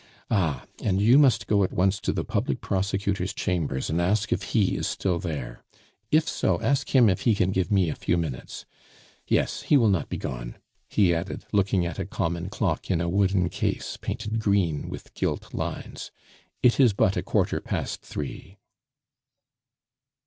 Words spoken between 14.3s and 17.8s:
green with gilt lines. "It is but a quarter